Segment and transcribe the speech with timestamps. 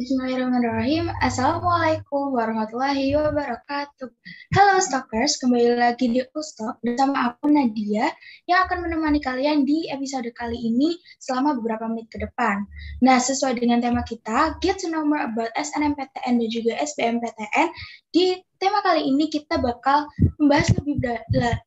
[0.00, 1.12] Bismillahirrahmanirrahim.
[1.20, 4.08] Assalamualaikum warahmatullahi wabarakatuh.
[4.56, 8.08] Halo Stalkers, kembali lagi di Ustok bersama aku Nadia
[8.48, 12.64] yang akan menemani kalian di episode kali ini selama beberapa menit ke depan.
[13.04, 17.68] Nah, sesuai dengan tema kita, Get to know more about SNMPTN dan juga SBMPTN,
[18.08, 20.08] di tema kali ini kita bakal
[20.40, 21.60] membahas lebih dalam,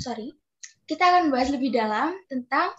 [0.00, 0.32] sorry,
[0.88, 2.72] kita akan membahas lebih dalam tentang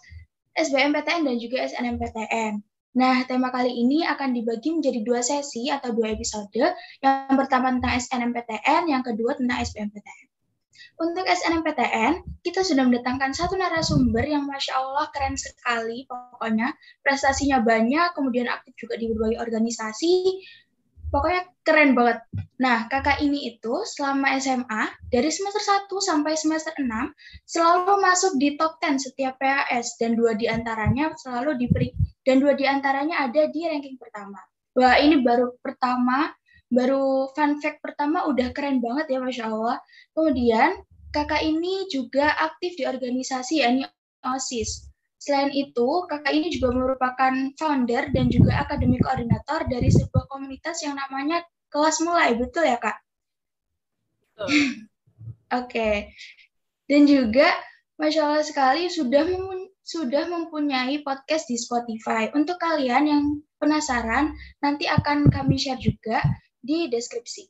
[0.58, 2.66] SBMPTN dan juga SNMPTN.
[3.00, 6.52] Nah, tema kali ini akan dibagi menjadi dua sesi atau dua episode.
[7.00, 10.28] Yang pertama tentang SNMPTN, yang kedua tentang SBMPTN.
[11.00, 16.76] Untuk SNMPTN, kita sudah mendatangkan satu narasumber yang Masya Allah keren sekali pokoknya.
[17.00, 20.44] Prestasinya banyak, kemudian aktif juga di berbagai organisasi,
[21.10, 22.22] Pokoknya keren banget.
[22.62, 26.86] Nah, kakak ini itu selama SMA, dari semester 1 sampai semester 6,
[27.50, 31.90] selalu masuk di top 10 setiap PAS, dan dua di antaranya selalu diberi,
[32.30, 34.38] dan dua di antaranya ada di ranking pertama.
[34.78, 36.30] Wah, ini baru pertama,
[36.70, 39.82] baru fun fact pertama udah keren banget ya, Masya Allah.
[40.14, 40.78] Kemudian,
[41.10, 43.90] kakak ini juga aktif di organisasi, yakni
[44.22, 44.94] OSIS.
[45.18, 51.02] Selain itu, kakak ini juga merupakan founder dan juga akademik koordinator dari sebuah komunitas yang
[51.02, 51.42] namanya
[51.74, 52.98] Kelas Mulai, betul ya kak?
[54.46, 54.62] Oke.
[55.50, 55.96] okay.
[56.86, 57.50] Dan juga,
[57.98, 59.26] masya Allah sekali sudah
[59.90, 62.30] sudah mempunyai podcast di Spotify.
[62.38, 63.24] Untuk kalian yang
[63.58, 66.22] penasaran, nanti akan kami share juga
[66.62, 67.50] di deskripsi.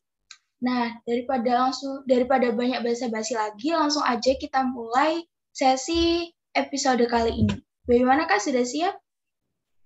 [0.63, 5.19] Nah, daripada langsung daripada banyak basa-basi lagi, langsung aja kita mulai
[5.51, 7.59] sesi episode kali ini.
[7.83, 8.95] Bagaimana Kak, sudah siap?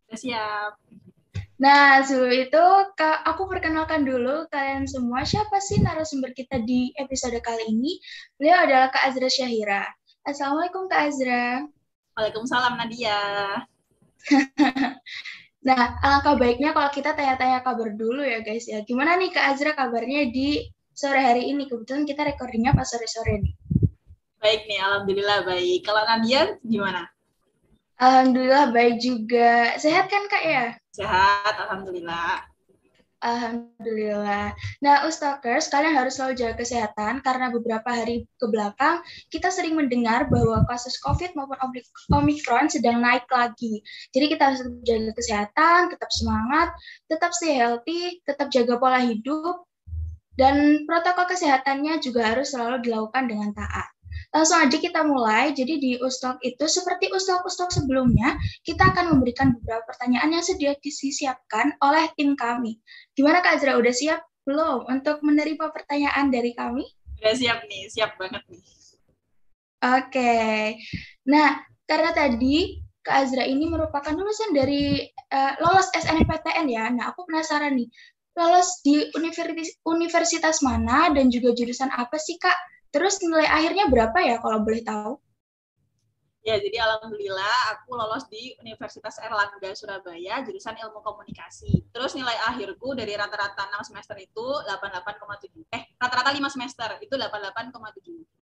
[0.05, 0.71] Sudah siap.
[1.57, 5.25] Nah, sebelum itu, Kak, aku perkenalkan dulu kalian semua.
[5.25, 7.97] Siapa sih narasumber kita di episode kali ini?
[8.37, 9.89] Beliau adalah Kak Azra Syahira.
[10.21, 11.65] Assalamualaikum Kak Azra.
[12.14, 13.19] Waalaikumsalam Nadia.
[15.67, 18.86] nah, alangkah baiknya kalau kita tanya-tanya kabar dulu ya guys ya.
[18.86, 21.65] Gimana nih Kak Azra kabarnya di sore hari ini?
[21.65, 23.54] Kebetulan kita recordingnya pas sore-sore nih.
[24.37, 25.82] Baik nih, Alhamdulillah baik.
[25.82, 27.10] Kalau Nadia gimana?
[27.98, 29.73] Alhamdulillah baik juga.
[29.82, 30.66] Sehat kan Kak ya?
[30.93, 32.52] Sehat, Alhamdulillah.
[33.23, 34.52] Alhamdulillah.
[34.84, 39.00] Nah, Ustakers, kalian harus selalu jaga kesehatan karena beberapa hari ke belakang
[39.32, 41.56] kita sering mendengar bahwa kasus COVID maupun
[42.11, 43.80] Omicron sedang naik lagi.
[44.11, 46.76] Jadi kita harus jaga kesehatan, tetap semangat,
[47.08, 49.64] tetap stay healthy, tetap jaga pola hidup,
[50.36, 53.92] dan protokol kesehatannya juga harus selalu dilakukan dengan taat.
[54.33, 55.54] Langsung aja kita mulai.
[55.54, 58.33] Jadi di Ustok itu seperti Ustok-Ustok sebelumnya,
[58.66, 62.82] kita akan memberikan beberapa pertanyaan yang sudah disiapkan oleh tim kami.
[63.14, 66.82] Gimana Kak Azra, udah siap belum untuk menerima pertanyaan dari kami?
[67.22, 68.61] Udah siap nih, siap banget nih.
[69.86, 70.10] Oke.
[70.10, 70.61] Okay.
[71.30, 76.89] Nah, karena tadi Kak Azra ini merupakan lulusan dari uh, lolos SNMPTN ya.
[76.89, 77.86] Nah, aku penasaran nih,
[78.33, 82.73] lolos di universitas, universitas mana dan juga jurusan apa sih Kak?
[82.93, 85.17] Terus nilai akhirnya berapa ya kalau boleh tahu?
[86.43, 91.87] Ya, jadi alhamdulillah aku lolos di Universitas Erlangga Surabaya jurusan Ilmu Komunikasi.
[91.89, 95.64] Terus nilai akhirku dari rata-rata 6 semester itu 88,7.
[95.71, 98.42] Eh, rata-rata 5 semester itu 88,7.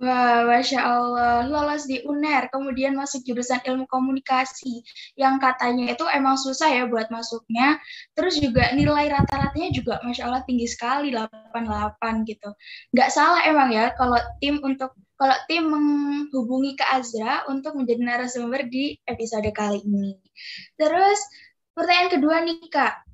[0.00, 4.82] Wah, Masya Allah, lolos di UNER, kemudian masuk jurusan ilmu komunikasi,
[5.14, 7.78] yang katanya itu emang susah ya buat masuknya.
[8.16, 12.50] Terus juga nilai rata-ratanya juga Masya Allah tinggi sekali, 88 gitu.
[12.96, 18.66] Nggak salah emang ya kalau tim untuk kalau tim menghubungi ke Azra untuk menjadi narasumber
[18.66, 20.18] di episode kali ini.
[20.74, 21.20] Terus
[21.78, 23.06] pertanyaan kedua nih Kak,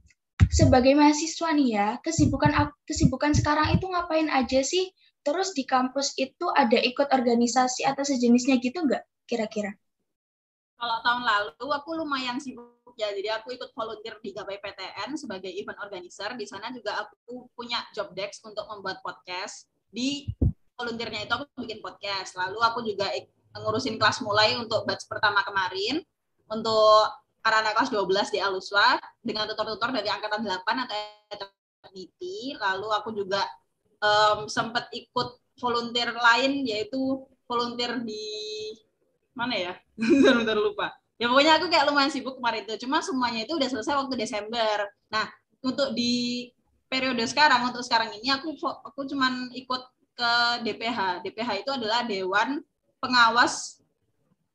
[0.48, 4.88] sebagai mahasiswa nih ya, kesibukan kesibukan sekarang itu ngapain aja sih?
[5.28, 9.76] Terus di kampus itu ada ikut organisasi atau sejenisnya gitu nggak kira-kira?
[10.80, 15.52] Kalau tahun lalu aku lumayan sibuk ya, jadi aku ikut volunteer di Gapai PTN sebagai
[15.52, 16.32] event organizer.
[16.32, 19.68] Di sana juga aku punya job desk untuk membuat podcast.
[19.92, 20.32] Di
[20.80, 22.32] volunteernya itu aku bikin podcast.
[22.32, 23.12] Lalu aku juga
[23.52, 26.00] ngurusin kelas mulai untuk batch pertama kemarin
[26.48, 27.04] untuk
[27.44, 30.56] anak-anak kelas 12 di Aluswa dengan tutor-tutor dari angkatan 8
[30.88, 30.96] atau
[31.28, 32.56] eternity.
[32.56, 33.44] Lalu aku juga
[34.02, 38.24] um, sempat ikut volunteer lain yaitu volunteer di
[39.34, 39.74] mana ya?
[40.38, 40.94] Bentar lupa.
[41.18, 42.86] Ya pokoknya aku kayak lumayan sibuk kemarin itu.
[42.86, 44.86] Cuma semuanya itu udah selesai waktu Desember.
[45.10, 45.26] Nah
[45.62, 46.46] untuk di
[46.86, 49.82] periode sekarang untuk sekarang ini aku aku cuman ikut
[50.18, 50.32] ke
[50.66, 52.62] DPH DPH itu adalah Dewan
[52.98, 53.78] Pengawas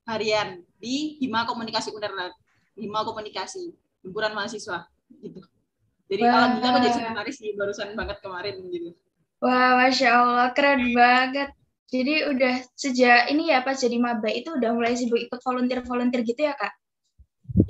[0.04, 2.36] Harian di Hima Komunikasi Unerland
[2.76, 3.72] Hima Komunikasi
[4.04, 4.88] himpunan mahasiswa
[5.24, 5.40] gitu.
[6.12, 8.92] Jadi kalau kita aku jadi sekretaris sih barusan banget kemarin gitu
[9.44, 11.52] Wah, Masya Allah, keren banget.
[11.92, 16.48] Jadi udah sejak ini ya pas jadi maba itu udah mulai sibuk ikut volunteer-volunteer gitu
[16.48, 16.72] ya, Kak?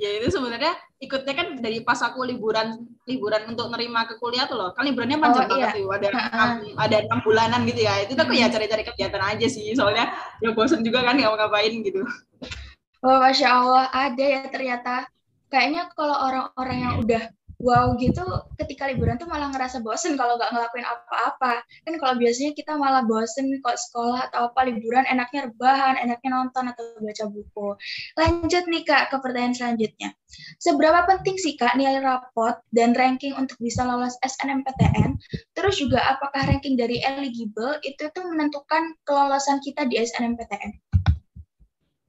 [0.00, 4.56] ya itu sebenarnya ikutnya kan dari pas aku liburan liburan untuk nerima ke kuliah tuh
[4.56, 4.72] loh.
[4.72, 5.68] Kan liburannya panjang oh, iya.
[5.68, 6.50] banget tuh ada enam
[6.80, 7.94] ada enam bulanan gitu ya.
[8.00, 10.08] Itu tuh aku ya cari-cari kegiatan aja sih soalnya
[10.40, 12.00] ya bosan juga kan nggak mau ngapain gitu.
[13.04, 15.04] Oh masya allah ada ya ternyata.
[15.52, 17.22] Kayaknya kalau orang-orang yang udah
[17.64, 18.20] wow gitu.
[18.60, 21.64] Ketika liburan tuh malah ngerasa bosen kalau nggak ngelakuin apa-apa.
[21.64, 26.68] Kan kalau biasanya kita malah bosen kok sekolah atau apa liburan enaknya rebahan enaknya nonton
[26.68, 27.68] atau baca buku.
[28.20, 30.12] Lanjut nih kak ke pertanyaan selanjutnya.
[30.60, 35.16] Seberapa penting sih kak nilai rapot dan ranking untuk bisa lolos SNMPTN
[35.54, 40.70] terus juga apakah ranking dari eligible itu tuh menentukan kelolosan kita di SNMPTN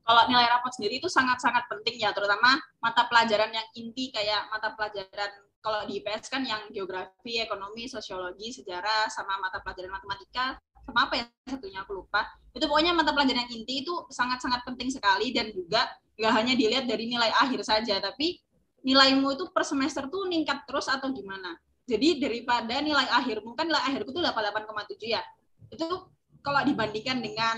[0.06, 4.78] kalau nilai rapot sendiri itu sangat-sangat penting ya, terutama mata pelajaran yang inti kayak mata
[4.78, 5.34] pelajaran
[5.66, 11.14] kalau di IPS kan yang geografi, ekonomi, sosiologi, sejarah, sama mata pelajaran matematika, sama apa
[11.18, 12.22] ya satunya aku lupa.
[12.54, 15.90] Itu pokoknya mata pelajaran yang inti itu sangat-sangat penting sekali dan juga
[16.22, 18.38] nggak hanya dilihat dari nilai akhir saja, tapi
[18.86, 21.58] nilaimu itu per semester tuh meningkat terus atau gimana.
[21.90, 25.26] Jadi daripada nilai akhirmu, kan nilai akhirku tuh 88,7 ya.
[25.74, 26.14] Itu
[26.46, 27.58] kalau dibandingkan dengan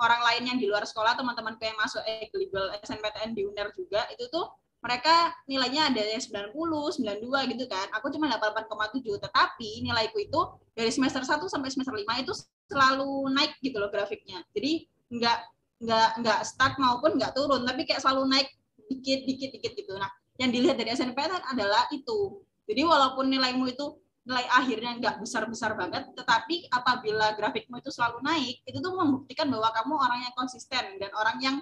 [0.00, 4.24] orang lain yang di luar sekolah, teman-temanku yang masuk eligible SNPTN di UNER juga, itu
[4.32, 4.48] tuh
[4.82, 7.86] mereka nilainya ada yang 90, 92 gitu kan.
[7.94, 10.40] Aku cuma 88,7, tetapi nilaiku itu
[10.74, 12.32] dari semester 1 sampai semester 5 itu
[12.66, 14.42] selalu naik gitu loh grafiknya.
[14.50, 15.38] Jadi nggak
[15.86, 18.48] nggak nggak stuck maupun nggak turun, tapi kayak selalu naik
[18.90, 19.94] dikit dikit dikit gitu.
[19.94, 20.10] Nah,
[20.42, 22.42] yang dilihat dari SNPTN adalah itu.
[22.66, 28.62] Jadi walaupun nilaimu itu nilai akhirnya nggak besar-besar banget, tetapi apabila grafikmu itu selalu naik,
[28.62, 31.56] itu tuh membuktikan bahwa kamu orang yang konsisten dan orang yang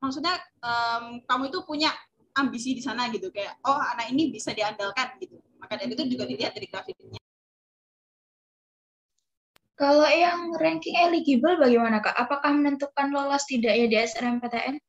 [0.00, 1.92] maksudnya um, kamu itu punya
[2.36, 5.36] ambisi di sana gitu kayak oh anak ini bisa diandalkan gitu.
[5.60, 7.20] Maka dari itu juga dilihat dari grafiknya.
[9.76, 12.16] Kalau yang ranking eligible bagaimana kak?
[12.16, 14.80] Apakah menentukan lolos tidaknya di SNMPTN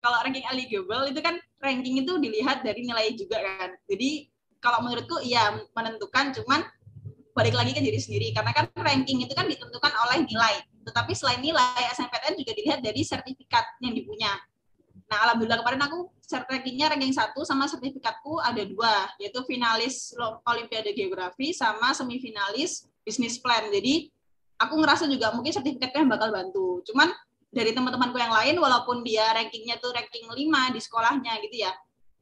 [0.00, 3.70] kalau ranking eligible itu kan ranking itu dilihat dari nilai juga kan.
[3.84, 4.29] Jadi
[4.60, 6.64] kalau menurutku iya menentukan cuman
[7.34, 11.40] balik lagi ke diri sendiri karena kan ranking itu kan ditentukan oleh nilai tetapi selain
[11.40, 14.32] nilai SNMPTN juga dilihat dari sertifikat yang dipunya
[15.10, 15.98] Nah, alhamdulillah kemarin aku
[16.30, 20.14] rankingnya ranking satu sama sertifikatku ada dua, yaitu finalis
[20.46, 23.66] Olimpiade Geografi sama semifinalis bisnis plan.
[23.74, 24.06] Jadi
[24.54, 26.86] aku ngerasa juga mungkin sertifikatnya bakal bantu.
[26.86, 27.10] Cuman
[27.50, 30.38] dari teman-temanku yang lain, walaupun dia rankingnya tuh ranking 5
[30.70, 31.74] di sekolahnya gitu ya,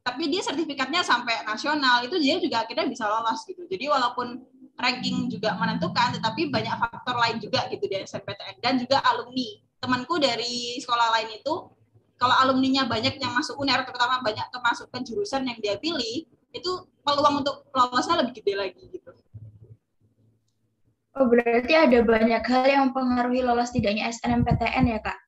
[0.03, 3.65] tapi dia sertifikatnya sampai nasional, itu dia juga akhirnya bisa lolos gitu.
[3.69, 4.41] Jadi walaupun
[4.79, 9.59] ranking juga menentukan, tetapi banyak faktor lain juga gitu di SNPTN dan juga alumni.
[9.79, 11.55] Temanku dari sekolah lain itu
[12.19, 16.71] kalau alumninya banyak yang masuk UNER, terutama banyak kemasukan jurusan yang dia pilih, itu
[17.07, 19.15] peluang untuk lolosnya lebih gede lagi gitu.
[21.19, 25.19] Oh, berarti ada banyak hal yang mempengaruhi lolos tidaknya SNMPTN ya, Kak?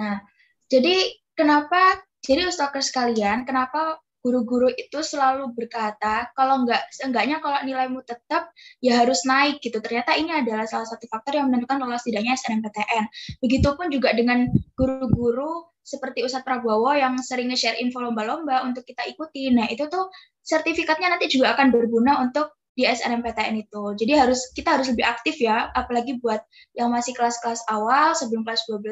[0.00, 0.24] Nah,
[0.72, 8.06] jadi kenapa, jadi Ustakers sekalian, kenapa guru-guru itu selalu berkata kalau enggak seenggaknya kalau nilaimu
[8.06, 9.82] tetap ya harus naik gitu.
[9.82, 13.04] Ternyata ini adalah salah satu faktor yang menentukan lolos tidaknya SNMPTN.
[13.42, 14.46] Begitupun juga dengan
[14.78, 19.50] guru-guru seperti Ustadz Prabowo yang sering nge-share info lomba-lomba untuk kita ikuti.
[19.50, 20.06] Nah, itu tuh
[20.46, 23.82] sertifikatnya nanti juga akan berguna untuk di SNMPTN itu.
[23.96, 26.40] Jadi harus kita harus lebih aktif ya, apalagi buat
[26.72, 28.88] yang masih kelas-kelas awal sebelum kelas 12,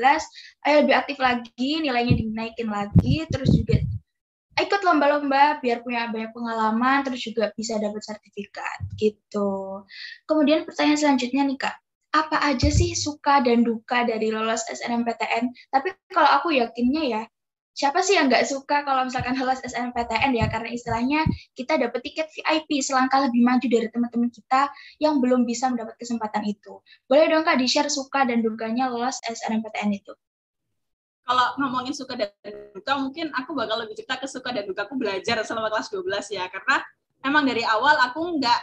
[0.69, 3.81] ayo lebih aktif lagi, nilainya dinaikin lagi, terus juga
[4.60, 9.82] ikut lomba-lomba biar punya banyak pengalaman terus juga bisa dapat sertifikat gitu.
[10.29, 11.77] Kemudian pertanyaan selanjutnya nih Kak,
[12.13, 15.72] apa aja sih suka dan duka dari lolos SNMPTN?
[15.72, 17.22] Tapi kalau aku yakinnya ya,
[17.81, 20.53] siapa sih yang nggak suka kalau misalkan lolos SNMPTN ya?
[20.53, 21.25] Karena istilahnya
[21.56, 24.69] kita dapat tiket VIP selangkah lebih maju dari teman-teman kita
[25.01, 26.84] yang belum bisa mendapat kesempatan itu.
[27.08, 30.13] Boleh dong Kak di-share suka dan dukanya lolos SNMPTN itu?
[31.31, 32.34] kalau ngomongin suka dan
[32.75, 36.34] duka mungkin aku bakal lebih cerita ke suka dan duka aku belajar selama kelas 12
[36.34, 36.82] ya karena
[37.22, 38.60] emang dari awal aku nggak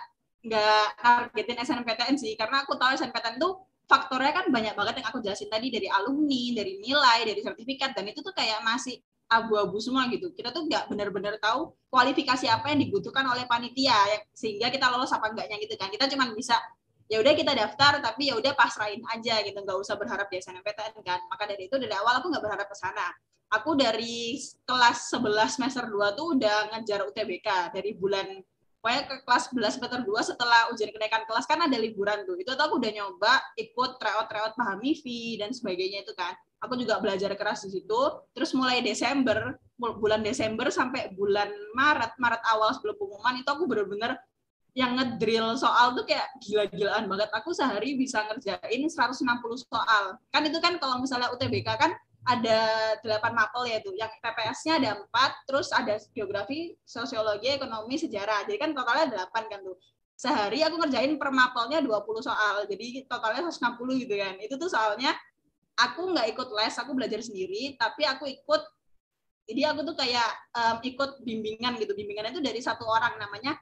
[0.52, 3.50] nggak targetin SNMPTN sih karena aku tahu SNMPTN itu
[3.88, 8.06] faktornya kan banyak banget yang aku jelasin tadi dari alumni, dari nilai, dari sertifikat dan
[8.12, 10.32] itu tuh kayak masih abu-abu semua gitu.
[10.36, 15.12] Kita tuh nggak benar-benar tahu kualifikasi apa yang dibutuhkan oleh panitia ya, sehingga kita lolos
[15.16, 15.88] apa enggaknya gitu kan.
[15.88, 16.60] Kita cuma bisa
[17.08, 21.00] ya udah kita daftar tapi ya udah pasrahin aja gitu nggak usah berharap di SNMPTN
[21.08, 23.08] kan maka dari itu dari awal aku nggak berharap ke sana
[23.48, 24.36] aku dari
[24.68, 28.28] kelas 11 semester 2 tuh udah ngejar UTBK dari bulan
[28.80, 32.52] pokoknya ke kelas 11 semester 2 setelah ujian kenaikan kelas kan ada liburan tuh itu
[32.54, 37.02] tuh aku udah nyoba ikut tryout tryout pahami fee dan sebagainya itu kan aku juga
[37.02, 42.98] belajar keras di situ terus mulai Desember bulan Desember sampai bulan Maret Maret awal sebelum
[42.98, 44.18] pengumuman itu aku bener-bener
[44.78, 47.34] yang ngedrill soal tuh kayak gila-gilaan banget.
[47.34, 49.26] Aku sehari bisa ngerjain 160
[49.66, 50.22] soal.
[50.30, 52.60] Kan itu kan kalau misalnya UTBK kan ada
[53.06, 58.44] delapan mapel yaitu yang TPS-nya ada empat, terus ada geografi, sosiologi, ekonomi, sejarah.
[58.50, 59.78] Jadi kan totalnya delapan kan tuh.
[60.18, 64.34] Sehari aku ngerjain per mapelnya 20 soal, jadi totalnya 160 gitu kan.
[64.42, 65.14] Itu tuh soalnya
[65.78, 68.64] aku nggak ikut les, aku belajar sendiri, tapi aku ikut
[69.48, 71.96] jadi aku tuh kayak um, ikut bimbingan gitu.
[71.96, 73.56] Bimbingan itu dari satu orang namanya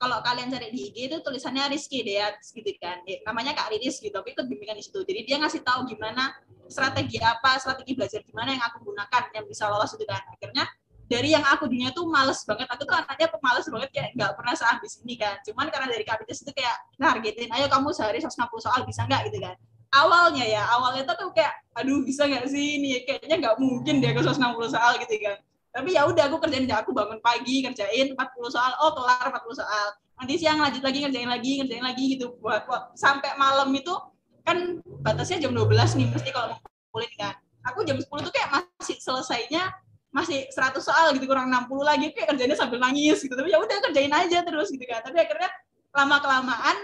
[0.00, 3.04] kalau kalian cari di IG itu tulisannya Rizky Deat gitu kan.
[3.04, 4.16] Ya, namanya Kak Riris gitu.
[4.16, 5.04] Tapi ikut bimbingan di situ.
[5.04, 6.32] Jadi dia ngasih tahu gimana
[6.72, 10.24] strategi apa, strategi belajar gimana yang aku gunakan yang bisa lolos itu kan.
[10.32, 10.64] Akhirnya
[11.04, 12.64] dari yang aku dunia tuh males banget.
[12.72, 15.36] Aku tuh anaknya pemalas banget kayak nggak pernah seambis ini kan.
[15.44, 19.44] Cuman karena dari Riris itu kayak nargetin, ayo kamu sehari 160 soal bisa nggak gitu
[19.44, 19.52] kan.
[19.92, 23.04] Awalnya ya, awalnya tuh kayak, aduh bisa nggak sih ini?
[23.04, 25.36] Kayaknya nggak mungkin deh aku 160 soal gitu kan
[25.70, 28.18] tapi ya udah aku kerjain aku bangun pagi kerjain 40
[28.50, 28.74] soal.
[28.82, 29.86] Oh kelar 40 soal.
[30.18, 32.34] Nanti siang lanjut lagi ngerjain lagi ngerjain lagi gitu.
[32.42, 33.94] Buat, buat sampai malam itu
[34.42, 36.60] kan batasnya jam 12 nih mesti kalau mau
[36.90, 37.38] kulit kan.
[37.70, 39.70] Aku jam 10 tuh kayak masih selesainya
[40.10, 42.06] masih 100 soal gitu kurang 60 lagi.
[42.18, 43.30] Kayak kerjanya sambil nangis gitu.
[43.30, 45.06] Tapi ya udah kerjain aja terus gitu kan.
[45.06, 45.50] Tapi akhirnya
[45.94, 46.76] lama kelamaan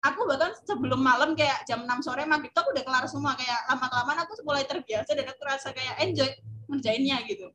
[0.00, 3.36] aku bahkan sebelum malam kayak jam 6 sore maghrib tuh aku udah kelar semua.
[3.36, 6.32] Kayak lama kelamaan aku mulai terbiasa dan aku rasa kayak enjoy
[6.72, 7.52] ngerjainnya gitu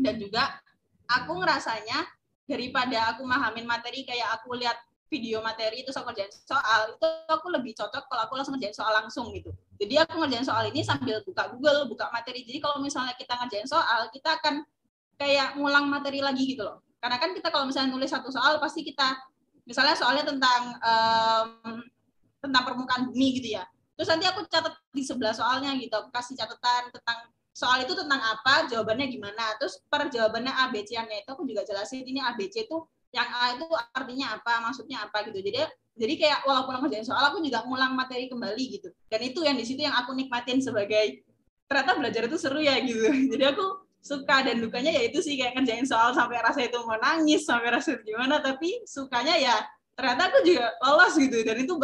[0.00, 0.58] dan juga
[1.06, 2.08] aku ngerasanya
[2.48, 4.74] daripada aku mahamin materi kayak aku lihat
[5.10, 8.94] video materi itu aku kerjain soal itu aku lebih cocok kalau aku langsung ngerjain soal
[8.94, 9.50] langsung gitu.
[9.78, 12.46] Jadi aku ngerjain soal ini sambil buka Google buka materi.
[12.46, 14.62] Jadi kalau misalnya kita ngerjain soal kita akan
[15.18, 16.78] kayak ngulang materi lagi gitu loh.
[17.02, 19.18] Karena kan kita kalau misalnya nulis satu soal pasti kita
[19.66, 21.82] misalnya soalnya tentang um,
[22.38, 23.66] tentang permukaan bumi gitu ya.
[23.98, 25.92] Terus nanti aku catat di sebelah soalnya gitu.
[25.92, 27.18] Aku kasih catatan tentang
[27.50, 29.58] soal itu tentang apa, jawabannya gimana.
[29.58, 32.76] Terus per jawabannya A, B, C-nya itu aku juga jelasin ini A, B, C itu
[33.10, 35.42] yang A itu artinya apa, maksudnya apa gitu.
[35.42, 35.66] Jadi
[36.00, 38.88] jadi kayak walaupun aku ngerjain soal aku juga ngulang materi kembali gitu.
[39.10, 41.26] Dan itu yang di situ yang aku nikmatin sebagai
[41.68, 43.04] ternyata belajar itu seru ya gitu.
[43.36, 46.96] Jadi aku suka dan dukanya ya itu sih kayak ngerjain soal sampai rasa itu mau
[46.96, 49.56] nangis, sampai rasa itu gimana, tapi sukanya ya
[49.92, 51.36] ternyata aku juga lolos gitu.
[51.44, 51.76] Dan itu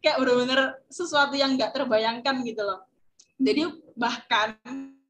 [0.00, 2.88] kayak bener-bener sesuatu yang nggak terbayangkan gitu loh.
[3.36, 3.62] Jadi
[3.98, 4.56] bahkan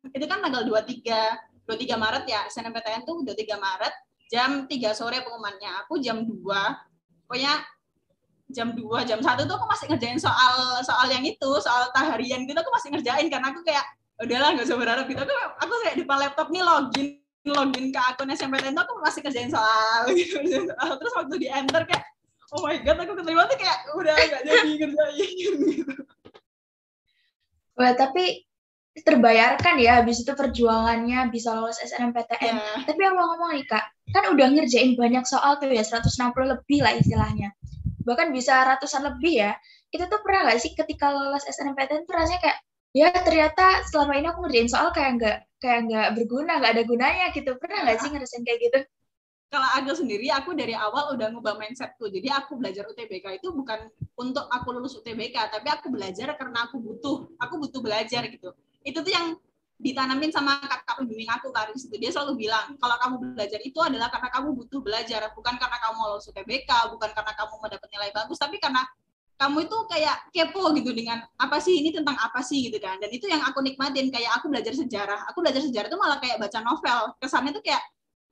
[0.07, 2.40] itu kan tanggal 23 23 Maret ya.
[2.49, 3.95] SNMPTN tuh 23 Maret
[4.28, 5.85] jam 3 sore pengumumannya.
[5.85, 6.33] Aku jam 2
[7.28, 7.61] pokoknya
[8.49, 12.57] jam 2 jam 1 tuh aku masih ngerjain soal soal yang itu soal taharian gitu.
[12.57, 13.85] Aku masih ngerjain karena aku kayak
[14.19, 15.21] udahlah nggak usah berharap gitu.
[15.21, 17.09] Aku aku kayak di laptop nih login
[17.49, 22.05] login ke akun SNMPTN tuh aku masih ngerjain soal gitu terus waktu di enter kayak
[22.52, 25.64] oh my god aku keterima tuh kayak udah nggak jadi ngerjain gitu.
[27.78, 28.48] Wah, tapi
[29.05, 32.55] terbayarkan ya habis itu perjuangannya bisa lolos SNMPTN.
[32.57, 32.78] Yeah.
[32.87, 36.78] Tapi yang mau ngomong nih Kak, kan udah ngerjain banyak soal tuh ya 160 lebih
[36.81, 37.52] lah istilahnya.
[38.07, 39.52] Bahkan bisa ratusan lebih ya.
[39.88, 42.59] Itu tuh pernah gak sih ketika lolos SNMPTN tuh rasanya kayak
[42.97, 47.26] ya ternyata selama ini aku ngerjain soal kayak nggak kayak nggak berguna, nggak ada gunanya
[47.37, 47.50] gitu.
[47.61, 48.81] Pernah nggak sih ngerasain kayak gitu?
[49.49, 53.88] kalau aku sendiri aku dari awal udah ngubah mindsetku jadi aku belajar UTBK itu bukan
[54.21, 58.52] untuk aku lulus UTBK tapi aku belajar karena aku butuh aku butuh belajar gitu
[58.88, 59.37] itu tuh yang
[59.78, 64.11] ditanamin sama kakak pembimbing aku kan itu dia selalu bilang kalau kamu belajar itu adalah
[64.11, 68.11] karena kamu butuh belajar bukan karena kamu mau lulus UTBK bukan karena kamu mendapat nilai
[68.11, 68.83] bagus tapi karena
[69.38, 72.99] kamu itu kayak kepo gitu dengan apa sih ini tentang apa sih gitu kan.
[72.99, 75.30] Dan itu yang aku nikmatin kayak aku belajar sejarah.
[75.30, 77.14] Aku belajar sejarah itu malah kayak baca novel.
[77.23, 77.78] Kesannya tuh kayak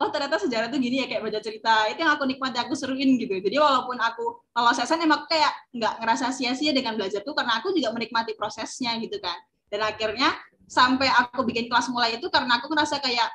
[0.03, 1.87] oh ternyata sejarah tuh gini ya kayak baca cerita.
[1.95, 3.39] Itu yang aku nikmati aku seruin gitu.
[3.39, 7.71] Jadi walaupun aku kalau sesan emang kayak nggak ngerasa sia-sia dengan belajar tuh karena aku
[7.71, 9.39] juga menikmati prosesnya gitu kan
[9.71, 10.35] dan akhirnya
[10.67, 13.29] sampai aku bikin kelas mulai itu karena aku ngerasa kayak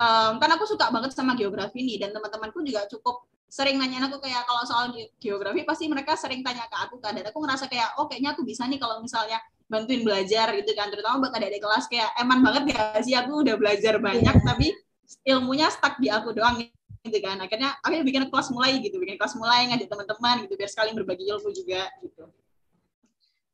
[0.00, 4.18] um, kan aku suka banget sama geografi nih dan teman-temanku juga cukup sering nanya aku
[4.18, 4.90] kayak kalau soal
[5.22, 7.14] geografi pasti mereka sering tanya ke aku kan.
[7.14, 9.38] Dan aku ngerasa kayak oh kayaknya aku bisa nih kalau misalnya
[9.70, 10.90] bantuin belajar gitu kan.
[10.90, 13.14] Terutama buat adik-adik kelas kayak eman banget gak sih?
[13.14, 14.46] Aku udah belajar banyak yeah.
[14.46, 14.74] tapi
[15.22, 16.58] ilmunya stuck di aku doang
[17.06, 17.38] gitu kan.
[17.38, 18.98] Akhirnya akhirnya bikin kelas mulai gitu.
[18.98, 20.54] Bikin kelas mulai ngajak teman-teman gitu.
[20.58, 22.26] Biar sekali berbagi ilmu juga gitu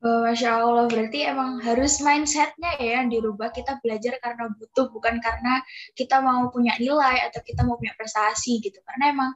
[0.03, 3.55] Oh, Masya Allah, berarti emang harus mindsetnya ya yang dirubah.
[3.55, 5.63] Kita belajar karena butuh, bukan karena
[5.95, 8.83] kita mau punya nilai atau kita mau punya prestasi gitu.
[8.83, 9.31] Karena emang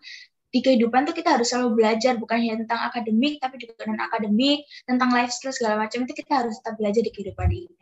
[0.51, 4.67] di kehidupan tuh kita harus selalu belajar, bukan hanya tentang akademik, tapi juga non akademik,
[4.91, 7.75] tentang life skill segala macam itu kita harus tetap belajar di kehidupan ini.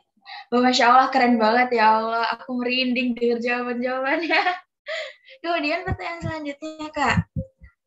[0.53, 2.37] Oh, Masya Allah, keren banget ya Allah.
[2.37, 4.43] Aku merinding dengar jawaban-jawabannya.
[5.41, 7.33] Kemudian pertanyaan selanjutnya, Kak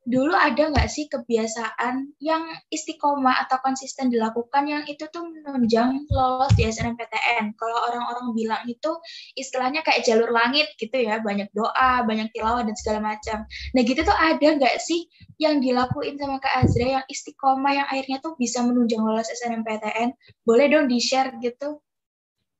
[0.08, 6.48] dulu ada nggak sih kebiasaan yang istiqomah atau konsisten dilakukan yang itu tuh menunjang lolos
[6.56, 7.60] di SNMPTN?
[7.60, 8.96] Kalau orang-orang bilang itu
[9.36, 13.44] istilahnya kayak jalur langit gitu ya, banyak doa, banyak tilawah dan segala macam.
[13.76, 15.12] Nah gitu tuh ada nggak sih
[15.44, 20.16] yang dilakuin sama Kak Azra yang istiqomah yang akhirnya tuh bisa menunjang lolos SNMPTN?
[20.48, 21.84] Boleh dong di-share gitu?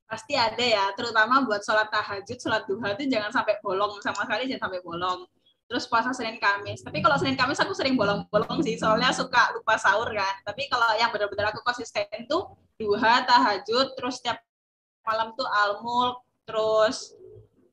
[0.08, 4.48] Pasti ada ya, terutama buat sholat tahajud, sholat duha itu jangan sampai bolong sama sekali,
[4.48, 5.28] jangan sampai bolong.
[5.68, 6.80] Terus puasa Senin Kamis.
[6.80, 10.36] Tapi kalau Senin Kamis aku sering bolong-bolong sih, soalnya suka lupa sahur kan.
[10.48, 14.40] Tapi kalau yang benar-benar aku konsisten tuh duha, tahajud, terus setiap
[15.04, 17.12] malam tuh almul, terus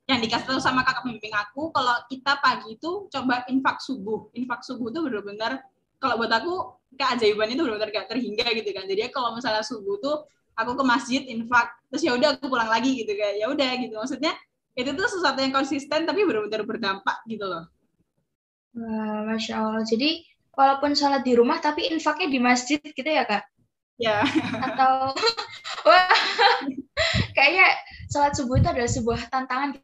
[0.05, 4.61] yang dikasih tahu sama kakak pembimbing aku kalau kita pagi itu coba infak subuh infak
[4.61, 5.65] subuh tuh benar-benar
[5.97, 6.55] kalau buat aku
[6.93, 10.29] keajaiban itu benar-benar gak terhingga gitu kan jadi kalau misalnya subuh tuh
[10.61, 13.95] aku ke masjid infak terus ya udah aku pulang lagi gitu kan ya udah gitu
[13.97, 14.37] maksudnya
[14.77, 17.65] itu tuh sesuatu yang konsisten tapi benar-benar berdampak gitu loh
[18.75, 19.83] Wah, masya Allah.
[19.87, 23.47] Jadi walaupun sholat di rumah tapi infaknya di masjid gitu ya kak?
[23.99, 24.27] Ya.
[24.63, 25.15] Atau
[25.87, 26.11] wah
[27.35, 27.67] kayaknya
[28.11, 29.79] sholat subuh itu adalah sebuah tantangan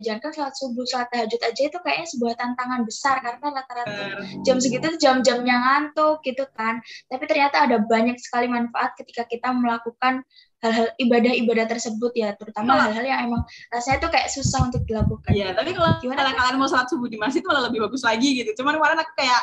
[0.00, 4.04] jangan kan sholat subuh, sholat tahajud aja itu kayaknya sebuah tantangan besar karena rata-rata
[4.44, 6.84] jam segitu tuh jam-jamnya ngantuk gitu kan.
[7.08, 10.20] Tapi ternyata ada banyak sekali manfaat ketika kita melakukan
[10.64, 15.36] hal-hal ibadah-ibadah tersebut ya, terutama hal-hal yang emang rasanya tuh kayak susah untuk dilakukan.
[15.36, 18.32] Iya, tapi kalau gimana kalian, kalian mau sholat subuh di masjid malah lebih bagus lagi
[18.32, 18.56] gitu.
[18.56, 19.42] Cuman kemarin aku kayak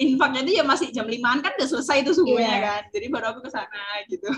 [0.00, 2.60] infaknya itu ya masih jam limaan kan udah selesai itu subuhnya yeah.
[2.64, 2.82] kan.
[2.88, 4.32] Jadi baru aku ke sana gitu.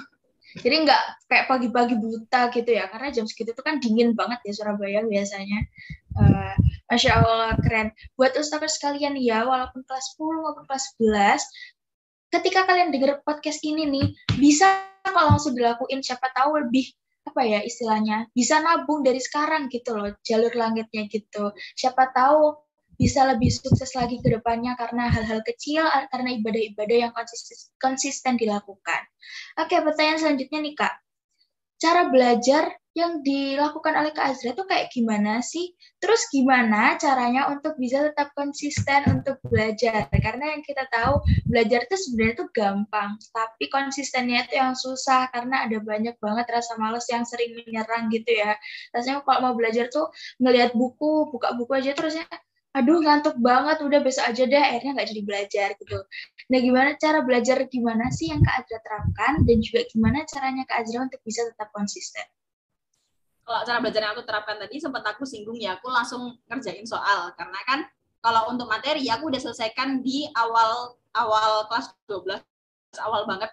[0.52, 1.02] Jadi nggak
[1.33, 5.64] kayak pagi-pagi buta gitu ya, karena jam segitu tuh kan dingin banget ya Surabaya biasanya.
[6.12, 6.52] Uh,
[6.92, 7.88] Masya Allah, keren.
[8.21, 11.40] Buat ustaz sekalian ya, walaupun kelas 10 maupun kelas 11,
[12.33, 14.07] ketika kalian denger podcast ini nih,
[14.41, 16.89] bisa kalau langsung dilakuin, siapa tahu lebih
[17.23, 22.59] apa ya istilahnya bisa nabung dari sekarang gitu loh jalur langitnya gitu siapa tahu
[23.03, 29.03] bisa lebih sukses lagi ke depannya karena hal-hal kecil, karena ibadah-ibadah yang konsisten, konsisten dilakukan.
[29.59, 30.95] Oke, pertanyaan selanjutnya nih Kak.
[31.83, 35.75] Cara belajar yang dilakukan oleh Kak Azra itu kayak gimana sih?
[35.99, 40.07] Terus gimana caranya untuk bisa tetap konsisten untuk belajar?
[40.15, 45.67] Karena yang kita tahu belajar itu sebenarnya itu gampang, tapi konsistennya itu yang susah karena
[45.67, 48.55] ada banyak banget rasa males yang sering menyerang gitu ya.
[48.95, 50.07] Rasanya kalau mau belajar tuh
[50.39, 52.26] ngelihat buku, buka buku aja terus ya
[52.73, 55.99] aduh ngantuk banget udah besok aja deh akhirnya nggak jadi belajar gitu.
[56.49, 60.89] Nah gimana cara belajar gimana sih yang Kak Azra terapkan dan juga gimana caranya Kak
[60.89, 62.25] Azra untuk bisa tetap konsisten?
[63.45, 67.28] Kalau cara belajar yang aku terapkan tadi sempat aku singgung ya aku langsung ngerjain soal.
[67.37, 67.85] Karena kan
[68.25, 72.41] kalau untuk materi aku udah selesaikan di awal awal kelas 12
[73.04, 73.52] awal banget.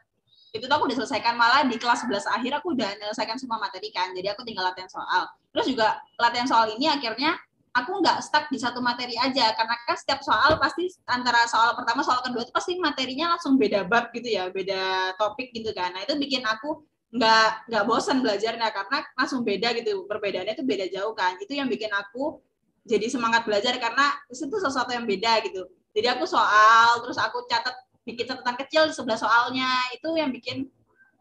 [0.55, 3.91] Itu tuh aku udah selesaikan malah di kelas 11 akhir aku udah menyelesaikan semua materi
[3.91, 5.27] kan jadi aku tinggal latihan soal.
[5.51, 7.35] Terus juga latihan soal ini akhirnya
[7.73, 12.01] aku nggak stuck di satu materi aja karena kan setiap soal pasti antara soal pertama
[12.01, 15.93] soal kedua itu pasti materinya langsung beda bab gitu ya beda topik gitu kan.
[15.93, 20.85] Nah itu bikin aku nggak nggak bosan belajarnya karena langsung beda gitu perbedaannya itu beda
[20.89, 21.37] jauh kan.
[21.37, 22.41] Itu yang bikin aku
[22.89, 25.69] jadi semangat belajar karena itu sesuatu yang beda gitu.
[25.93, 27.73] Jadi aku soal terus aku catat
[28.05, 30.65] bikin catatan kecil di sebelah soalnya itu yang bikin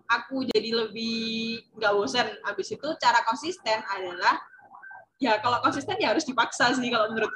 [0.08, 4.40] aku jadi lebih nggak bosan habis itu cara konsisten adalah
[5.18, 7.30] ya kalau konsisten ya harus dipaksa sih kalau menurut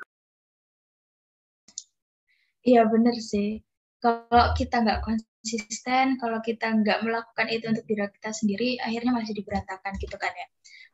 [2.63, 3.59] Iya bener sih.
[3.99, 9.35] Kalau kita nggak konsisten, kalau kita nggak melakukan itu untuk diri kita sendiri, akhirnya masih
[9.35, 10.47] diberantakan gitu kan ya.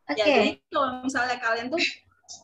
[0.08, 0.24] Oke.
[0.24, 0.44] Okay.
[0.56, 1.80] Ya, kalau misalnya kalian tuh,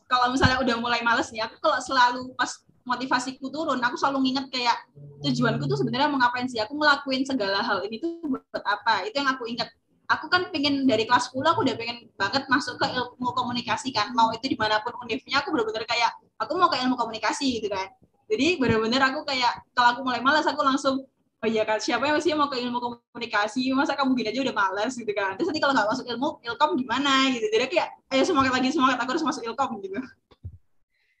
[0.05, 2.53] kalau misalnya udah mulai males nih, aku kalau selalu pas
[2.85, 4.77] motivasiku turun, aku selalu nginget kayak
[5.25, 6.61] tujuanku tuh sebenarnya mau ngapain sih?
[6.61, 9.09] Aku ngelakuin segala hal ini tuh buat apa?
[9.09, 9.73] Itu yang aku ingat
[10.09, 14.13] aku kan pengen dari kelas 10 aku udah pengen banget masuk ke ilmu komunikasi kan.
[14.13, 17.67] Mau itu di mana pun univnya aku bener-bener kayak aku mau ke ilmu komunikasi gitu
[17.69, 17.89] kan.
[18.25, 21.05] Jadi bener-bener aku kayak kalau aku mulai malas aku langsung
[21.43, 23.69] oh iya kan siapa yang masih mau ke ilmu komunikasi?
[23.77, 25.37] Masa kamu gini aja udah malas gitu kan.
[25.37, 27.45] Terus nanti kalau nggak masuk ilmu ilkom gimana gitu.
[27.51, 30.01] Jadi kayak ayo semangat lagi semangat aku harus masuk ilkom gitu.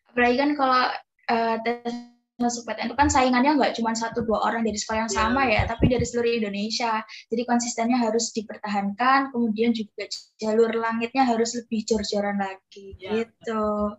[0.09, 0.83] Apalagi kan kalau
[1.29, 5.17] uh, masuk PTN itu kan saingannya nggak cuma satu dua orang dari sekolah yang iya.
[5.23, 6.99] sama ya, tapi dari seluruh Indonesia.
[7.31, 10.03] Jadi konsistennya harus dipertahankan, kemudian juga
[10.35, 13.23] jalur langitnya harus lebih jor-joran lagi ya.
[13.23, 13.95] gitu.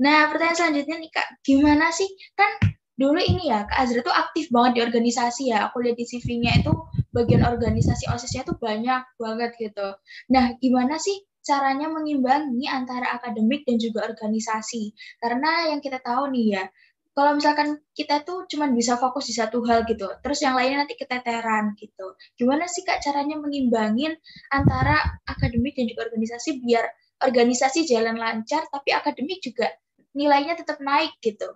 [0.00, 2.50] Nah, pertanyaan selanjutnya nih Kak, gimana sih kan
[3.00, 5.70] dulu ini ya Kak Azra tuh aktif banget di organisasi ya.
[5.70, 6.72] Aku lihat di CV-nya itu
[7.14, 9.88] bagian organisasi OSIS-nya tuh banyak banget gitu.
[10.34, 14.92] Nah, gimana sih caranya mengimbangi antara akademik dan juga organisasi?
[15.20, 16.64] Karena yang kita tahu nih ya,
[17.10, 20.94] kalau misalkan kita tuh cuma bisa fokus di satu hal gitu, terus yang lainnya nanti
[20.94, 22.14] keteteran gitu.
[22.38, 24.14] Gimana sih Kak caranya mengimbangin
[24.54, 26.86] antara akademik dan juga organisasi biar
[27.20, 29.68] organisasi jalan lancar, tapi akademik juga
[30.14, 31.50] nilainya tetap naik gitu.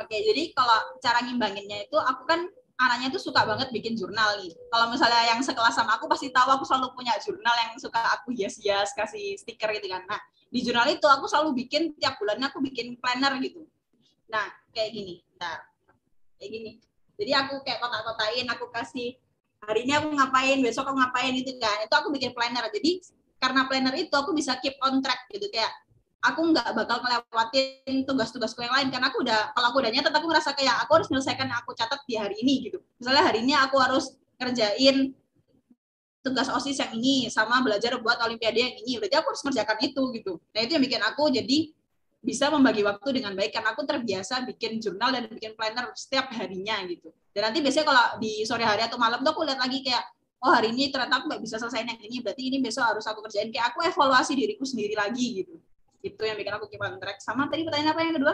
[0.00, 2.48] Oke, jadi kalau cara ngimbanginnya itu aku kan
[2.80, 4.56] anaknya tuh suka banget bikin jurnal nih.
[4.72, 8.32] Kalau misalnya yang sekelas sama aku pasti tahu aku selalu punya jurnal yang suka aku
[8.32, 10.00] hias-hias kasih stiker gitu kan.
[10.08, 10.16] Nah,
[10.48, 13.68] di jurnal itu aku selalu bikin tiap bulannya aku bikin planner gitu
[14.30, 15.14] Nah, kayak gini.
[15.36, 15.58] Nah,
[16.38, 16.70] kayak gini.
[17.20, 19.18] Jadi aku kayak kotak-kotain, aku kasih
[19.60, 20.58] hari ini aku ngapain?
[20.64, 21.34] Besok aku ngapain?
[21.36, 21.84] Itu kan.
[21.84, 22.64] Itu aku bikin planner.
[22.72, 23.04] Jadi
[23.36, 25.50] karena planner itu aku bisa keep on track gitu.
[25.52, 25.68] Kayak
[26.24, 28.88] aku nggak bakal ngelewatin tugas-tugasku yang lain.
[28.88, 32.00] Karena aku udah kalau aku udah nyatet aku ngerasa kayak aku harus menyelesaikan aku catat
[32.08, 32.78] di hari ini gitu.
[32.96, 35.12] Misalnya hari ini aku harus kerjain
[36.20, 38.96] tugas osis yang ini sama belajar buat olimpiade yang ini.
[38.96, 40.32] Berarti aku harus kerjakan itu gitu.
[40.56, 41.58] Nah itu yang bikin aku jadi
[42.20, 46.76] bisa membagi waktu dengan baik karena aku terbiasa bikin jurnal dan bikin planner setiap harinya
[46.84, 47.08] gitu.
[47.32, 50.04] Dan nanti biasanya kalau di sore hari atau malam tuh aku lihat lagi kayak
[50.44, 53.24] oh hari ini ternyata aku nggak bisa selesai yang ini berarti ini besok harus aku
[53.24, 55.56] kerjain kayak aku evaluasi diriku sendiri lagi gitu.
[56.04, 57.24] Itu yang bikin aku keep on track.
[57.24, 58.32] Sama tadi pertanyaan apa yang kedua?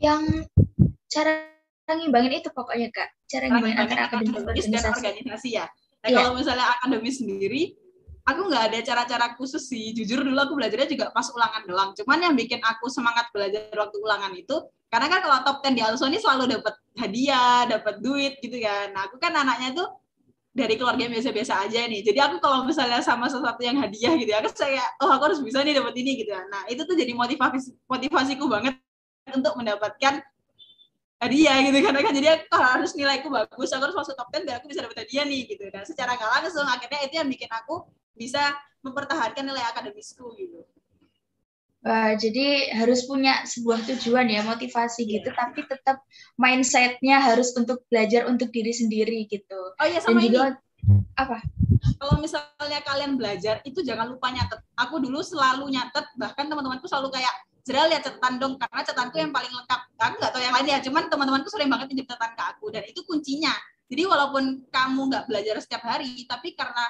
[0.00, 0.22] Yang
[1.08, 1.32] cara
[1.96, 3.08] ngimbangin itu pokoknya kak.
[3.24, 4.92] Cara ngimbangin antara akademis dan organisasi.
[5.00, 5.66] organisasi ya.
[6.00, 6.16] Nah, yeah.
[6.16, 7.76] kalau misalnya akademis sendiri,
[8.32, 9.92] aku nggak ada cara-cara khusus sih.
[9.92, 11.90] Jujur dulu aku belajarnya juga pas ulangan doang.
[11.98, 14.56] Cuman yang bikin aku semangat belajar waktu ulangan itu
[14.90, 18.90] karena kan kalau top 10 di Also ini selalu dapat hadiah, dapat duit gitu kan.
[18.90, 19.88] Nah, aku kan anaknya tuh
[20.50, 22.02] dari keluarga yang biasa-biasa aja nih.
[22.02, 25.62] Jadi aku kalau misalnya sama sesuatu yang hadiah gitu, aku saya oh aku harus bisa
[25.62, 26.34] nih dapat ini gitu.
[26.34, 28.74] Nah, itu tuh jadi motivasi motivasiku banget
[29.30, 30.26] untuk mendapatkan
[31.20, 34.56] hadiah gitu karena kan jadi kalau harus nilaiku bagus aku harus masuk top 10 biar
[34.56, 37.84] aku bisa dapat hadiah nih gitu dan secara nggak langsung akhirnya itu yang bikin aku
[38.14, 40.64] bisa mempertahankan nilai akademisku gitu.
[41.80, 45.12] Uh, jadi harus punya sebuah tujuan ya, motivasi yeah.
[45.16, 46.04] gitu, tapi tetap
[46.36, 49.72] mindsetnya harus untuk belajar untuk diri sendiri gitu.
[49.80, 50.44] Oh iya sama Dan juga,
[50.84, 51.08] ini.
[51.16, 51.40] Apa?
[51.96, 54.60] Kalau misalnya kalian belajar itu jangan lupa nyatet.
[54.76, 59.32] Aku dulu selalu nyatet, bahkan teman-temanku selalu kayak Jeral lihat catatan dong karena catatanku yang
[59.32, 59.80] paling lengkap.
[60.00, 62.82] Aku nggak tahu yang lain ya, cuman teman-temanku sering banget nitip catatan ke aku dan
[62.88, 63.52] itu kuncinya.
[63.90, 66.88] Jadi walaupun kamu nggak belajar setiap hari, tapi karena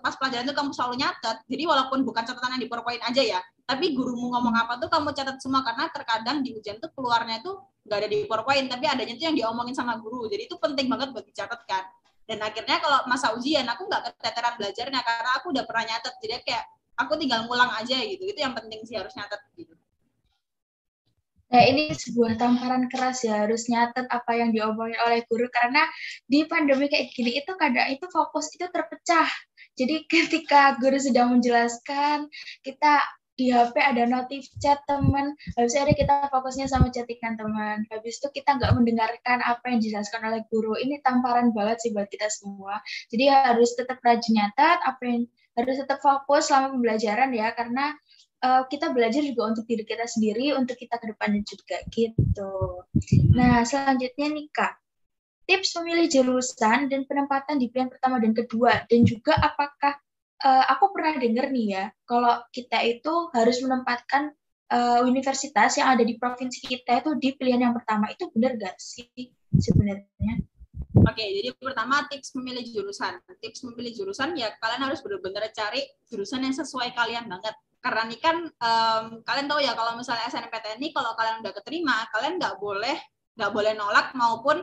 [0.00, 1.36] pas pelajaran itu kamu selalu nyatet.
[1.44, 5.14] Jadi walaupun bukan catatan yang di PowerPoint aja ya tapi gurumu ngomong apa tuh kamu
[5.14, 9.14] catat semua karena terkadang di ujian tuh keluarnya tuh nggak ada di PowerPoint tapi adanya
[9.16, 10.26] tuh yang diomongin sama guru.
[10.28, 11.84] Jadi itu penting banget buat dicatat kan.
[12.26, 16.14] Dan akhirnya kalau masa ujian aku nggak keteteran belajarnya karena aku udah pernah nyatet.
[16.20, 16.64] Jadi kayak
[16.98, 18.22] aku tinggal ngulang aja gitu.
[18.28, 19.74] Itu yang penting sih harus nyatet gitu.
[21.52, 25.44] Nah, ini sebuah tamparan keras ya, harus nyatet apa yang diomongin oleh guru.
[25.52, 25.84] Karena
[26.24, 29.28] di pandemi kayak gini itu kadang itu fokus itu terpecah.
[29.78, 32.28] Jadi ketika guru sedang menjelaskan,
[32.60, 33.00] kita
[33.32, 37.88] di HP ada notif chat teman, habis itu kita fokusnya sama chattingan teman.
[37.88, 40.76] Habis itu kita nggak mendengarkan apa yang dijelaskan oleh guru.
[40.76, 42.84] Ini tamparan banget sih buat kita semua.
[43.08, 45.24] Jadi harus tetap rajin nyatat, apa yang
[45.56, 47.96] harus tetap fokus selama pembelajaran ya, karena
[48.44, 52.84] uh, kita belajar juga untuk diri kita sendiri, untuk kita ke depannya juga gitu.
[53.32, 54.81] Nah, selanjutnya nih Kak,
[55.46, 59.98] tips memilih jurusan dan penempatan di pilihan pertama dan kedua dan juga apakah
[60.42, 64.34] uh, aku pernah dengar nih ya kalau kita itu harus menempatkan
[64.72, 68.76] uh, universitas yang ada di provinsi kita itu di pilihan yang pertama itu benar gak
[68.80, 69.08] sih
[69.58, 70.40] sebenarnya?
[70.92, 73.16] Oke, jadi pertama tips memilih jurusan.
[73.40, 77.56] Tips memilih jurusan ya kalian harus benar-benar cari jurusan yang sesuai kalian banget.
[77.82, 82.06] Karena ini kan um, kalian tahu ya kalau misalnya SNMPTN ini kalau kalian udah keterima,
[82.14, 82.96] kalian nggak boleh
[83.32, 84.60] nggak boleh nolak maupun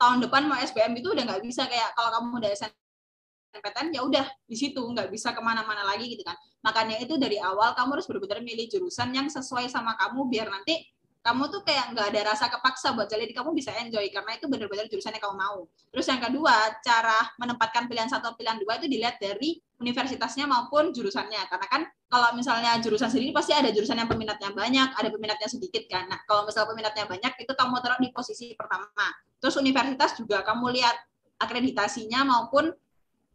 [0.00, 4.26] tahun depan mau SBM itu udah nggak bisa kayak kalau kamu udah SNMPTN ya udah
[4.48, 6.34] di situ nggak bisa ke mana-mana lagi gitu kan
[6.64, 10.88] makanya itu dari awal kamu harus benar-benar milih jurusan yang sesuai sama kamu biar nanti
[11.20, 14.88] kamu tuh kayak nggak ada rasa kepaksa buat jadi kamu bisa enjoy karena itu benar-benar
[14.88, 15.68] jurusan yang kamu mau.
[15.92, 21.44] Terus yang kedua, cara menempatkan pilihan satu pilihan dua itu dilihat dari universitasnya maupun jurusannya.
[21.44, 25.86] Karena kan kalau misalnya jurusan sendiri pasti ada jurusan yang peminatnya banyak, ada peminatnya sedikit
[25.86, 26.10] kan.
[26.10, 29.06] Nah, kalau misalnya peminatnya banyak itu kamu taruh di posisi pertama.
[29.38, 30.96] Terus universitas juga kamu lihat
[31.38, 32.74] akreditasinya maupun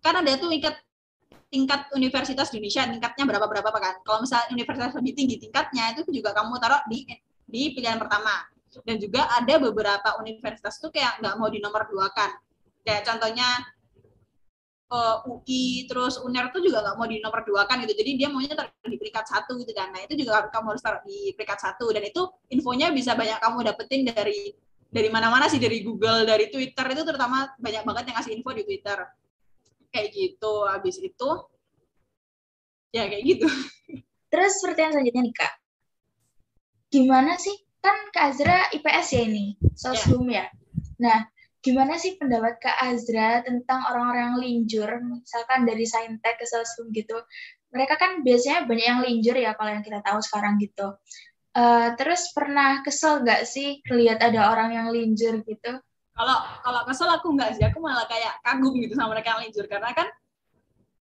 [0.04, 0.76] kan ada tuh tingkat
[1.48, 3.96] tingkat universitas di Indonesia tingkatnya berapa berapa kan.
[4.04, 7.08] Kalau misalnya universitas lebih tinggi tingkatnya itu juga kamu taruh di
[7.48, 8.44] di pilihan pertama.
[8.84, 12.36] Dan juga ada beberapa universitas tuh kayak nggak mau di nomor dua kan.
[12.84, 13.48] Kayak contohnya
[14.92, 17.94] uh, eh, UI terus UNER tuh juga nggak mau di nomor dua kan gitu.
[17.96, 19.94] Jadi dia maunya taruh di peringkat satu gitu kan.
[19.94, 22.22] Nah itu juga kamu harus taruh di peringkat satu dan itu
[22.52, 24.54] infonya bisa banyak kamu dapetin dari
[24.90, 28.64] dari mana-mana sih dari Google, dari Twitter itu terutama banyak banget yang ngasih info di
[28.64, 28.98] Twitter.
[29.92, 30.54] Kayak gitu.
[30.68, 31.30] Habis itu
[32.96, 33.48] ya kayak gitu.
[34.32, 35.54] Terus pertanyaan selanjutnya nih Kak
[36.96, 39.46] gimana sih kan Kak Azra IPS ya ini
[39.76, 40.48] sosum yeah.
[40.48, 40.54] ya
[40.96, 41.20] nah
[41.66, 44.86] gimana sih pendapat Kak Azra tentang orang-orang linjur?
[45.02, 47.18] Misalkan dari saintek ke sosum gitu.
[47.74, 50.94] Mereka kan biasanya banyak yang linjur ya kalau yang kita tahu sekarang gitu.
[51.58, 55.82] Uh, terus pernah kesel nggak sih lihat ada orang yang linjur gitu?
[56.14, 57.66] Kalau kalau kesel aku nggak sih.
[57.66, 59.66] Aku malah kayak kagum gitu sama mereka yang linjur.
[59.66, 60.06] Karena kan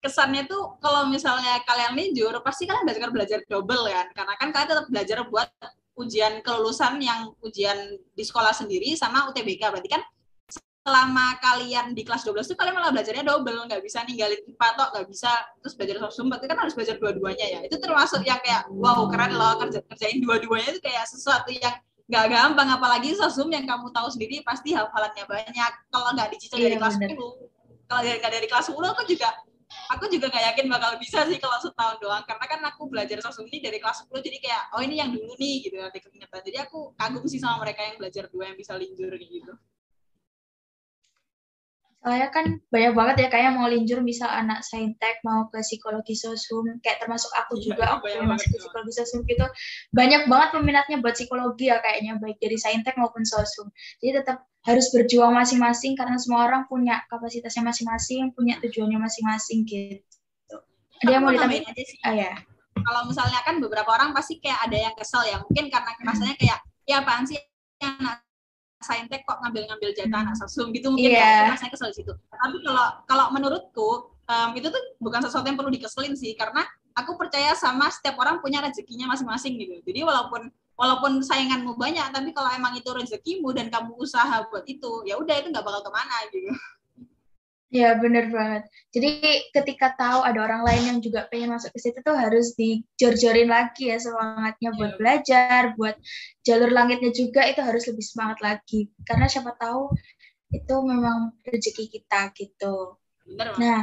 [0.03, 4.07] kesannya tuh kalau misalnya kalian linjur pasti kalian belajar belajar double kan?
[4.11, 5.49] Karena kan kalian tetap belajar buat
[5.99, 10.03] ujian kelulusan yang ujian di sekolah sendiri sama UTBK berarti kan
[10.88, 14.88] selama kalian di kelas 12 tuh kalian malah belajarnya double, nggak bisa ninggalin IPA toh,
[14.96, 17.61] nggak bisa terus belajar sosum, berarti kan harus belajar dua-duanya ya.
[17.68, 21.77] Itu termasuk yang kayak wow keren loh kerja kerjain dua-duanya itu kayak sesuatu yang
[22.09, 25.72] nggak gampang apalagi sosum yang kamu tahu sendiri pasti hafalannya banyak.
[25.92, 27.20] Kalau nggak dicicil iya, dari kelas bener.
[27.20, 29.29] 10, kalau dari, dari kelas 10 aku juga
[29.92, 33.44] aku juga nggak yakin bakal bisa sih kalau setahun doang karena kan aku belajar sosum
[33.53, 36.64] ini dari kelas 10 jadi kayak oh ini yang dulu nih gitu nanti keingetan jadi
[36.64, 39.53] aku kagum sih sama mereka yang belajar dua yang bisa linjur gitu
[41.98, 46.78] Soalnya kan banyak banget ya kayak mau linjur misal anak saintek mau ke psikologi sosum.
[46.78, 49.42] Kayak termasuk aku iya, juga aku masuk ke psikologi sosum gitu.
[49.90, 52.22] Banyak banget peminatnya buat psikologi ya kayaknya.
[52.22, 53.66] Baik dari saintek maupun sosum.
[53.98, 60.56] Jadi tetap harus berjuang masing-masing karena semua orang punya kapasitasnya masing-masing punya tujuannya masing-masing gitu.
[61.02, 61.98] Ada yang mau ditambahin aja sih.
[62.02, 62.32] ah, ya.
[62.78, 65.42] kalau misalnya kan beberapa orang pasti kayak ada yang kesel ya.
[65.42, 67.38] Mungkin karena rasanya kayak ya apaan sih
[67.82, 68.27] anak
[68.78, 71.50] saintek kok ngambil-ngambil jatah anak sosum gitu mungkin yeah.
[71.50, 72.12] ya saya kesel di situ.
[72.14, 76.62] Tapi kalau kalau menurutku um, itu tuh bukan sesuatu yang perlu dikeselin sih karena
[76.94, 79.82] aku percaya sama setiap orang punya rezekinya masing-masing gitu.
[79.82, 85.02] Jadi walaupun walaupun sainganmu banyak tapi kalau emang itu rezekimu dan kamu usaha buat itu
[85.02, 86.50] ya udah itu nggak bakal ke mana gitu.
[87.68, 88.64] Ya bener banget.
[88.96, 93.52] Jadi ketika tahu ada orang lain yang juga pengen masuk ke situ tuh harus dijor-jorin
[93.52, 94.98] lagi ya semangatnya buat yeah.
[94.98, 95.96] belajar, buat
[96.48, 98.88] jalur langitnya juga itu harus lebih semangat lagi.
[99.04, 99.92] Karena siapa tahu
[100.48, 102.96] itu memang rezeki kita gitu.
[103.28, 103.83] Bener, nah,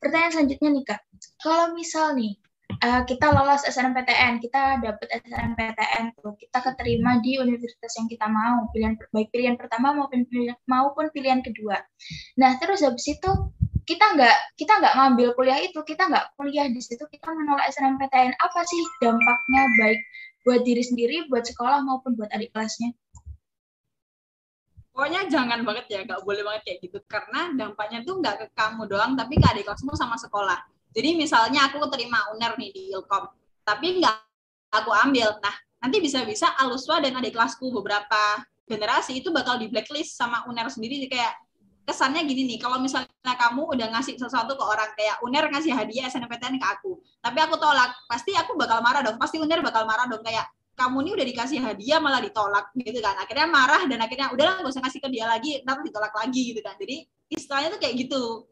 [0.00, 1.00] pertanyaan selanjutnya nih kak,
[1.36, 2.40] kalau misal nih
[2.82, 8.68] uh, kita lolos SNMPTN, kita dapat SNMPTN tuh, kita keterima di universitas yang kita mau,
[8.70, 11.80] pilihan baik pilihan pertama maupun pilihan, maupun pilihan kedua.
[12.40, 13.30] Nah, terus habis itu
[13.86, 18.34] kita nggak kita nggak ngambil kuliah itu, kita nggak kuliah di situ, kita menolak SNMPTN.
[18.38, 20.00] Apa sih dampaknya baik
[20.46, 22.94] buat diri sendiri, buat sekolah maupun buat adik kelasnya?
[24.96, 26.98] Pokoknya jangan banget ya, nggak boleh banget kayak gitu.
[27.04, 31.68] Karena dampaknya tuh nggak ke kamu doang, tapi ke adik kelasmu sama sekolah jadi misalnya
[31.68, 33.28] aku terima UNER nih di Ilkom,
[33.68, 34.16] tapi nggak
[34.72, 35.36] aku ambil.
[35.44, 35.54] Nah,
[35.84, 41.04] nanti bisa-bisa Aluswa dan adik kelasku beberapa generasi itu bakal di blacklist sama UNER sendiri.
[41.04, 41.36] Kayak
[41.84, 46.08] kesannya gini nih, kalau misalnya kamu udah ngasih sesuatu ke orang kayak UNER ngasih hadiah
[46.08, 50.08] SNMPTN ke aku, tapi aku tolak, pasti aku bakal marah dong, pasti UNER bakal marah
[50.08, 50.24] dong.
[50.24, 54.60] Kayak kamu ini udah dikasih hadiah malah ditolak gitu kan, akhirnya marah dan akhirnya udah
[54.60, 57.00] nggak usah ngasih ke dia lagi, ntar ditolak lagi gitu kan, jadi
[57.32, 58.44] istilahnya tuh kayak gitu,